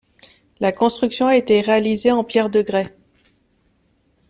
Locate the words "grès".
2.63-2.95